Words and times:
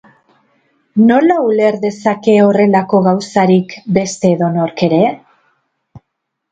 Nola 1.11 1.35
uler 1.49 1.77
dezake 1.83 2.35
horrelako 2.47 3.03
gauzarik 3.09 3.77
beste 4.01 4.35
edonork 4.39 4.87
ere? 4.91 5.05